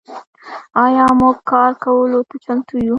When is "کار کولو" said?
1.49-2.19